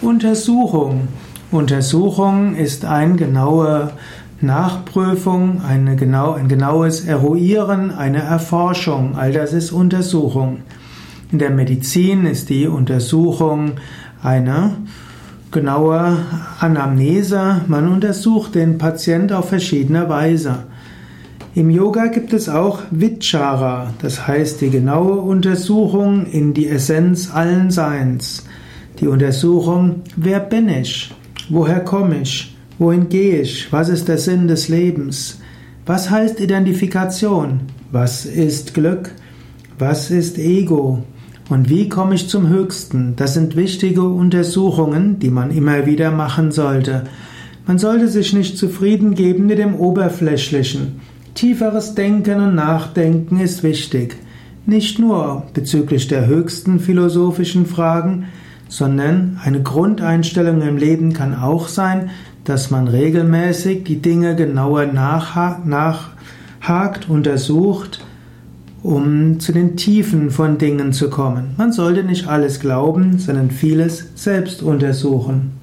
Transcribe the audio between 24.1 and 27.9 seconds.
heißt die genaue Untersuchung in die Essenz allen